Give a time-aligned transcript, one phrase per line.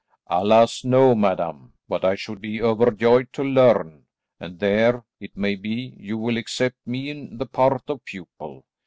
[0.31, 0.83] "Alas!
[0.83, 1.73] no madam.
[1.87, 4.07] But I should be overjoyed to learn
[4.39, 8.65] and there, it may be, you will accept me in the part of pupil.